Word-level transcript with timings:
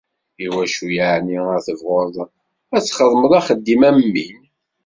Iwacu 0.45 0.85
yeεni 0.97 1.37
ara 1.45 1.65
tebɣuḍ 1.65 2.15
ad 2.75 2.83
txedmeḍ 2.83 3.33
axeddim 3.39 3.81
am 3.89 3.99
win? 4.13 4.41